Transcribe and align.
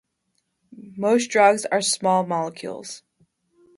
Most 0.97 1.29
drugs 1.29 1.67
are 1.67 1.79
small 1.79 2.25
molecules. 2.25 3.03